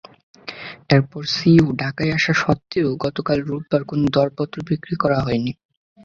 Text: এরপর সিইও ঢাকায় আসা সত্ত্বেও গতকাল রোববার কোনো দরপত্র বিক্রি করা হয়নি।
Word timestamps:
এরপর 0.89 1.21
সিইও 1.35 1.67
ঢাকায় 1.81 2.11
আসা 2.17 2.33
সত্ত্বেও 2.41 2.89
গতকাল 3.05 3.37
রোববার 3.43 3.81
কোনো 3.89 4.03
দরপত্র 4.15 4.57
বিক্রি 4.69 4.95
করা 5.03 5.17
হয়নি। 5.25 5.51